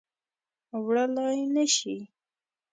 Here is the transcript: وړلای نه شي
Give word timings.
وړلای 0.85 1.37
نه 1.53 1.65
شي 1.75 1.95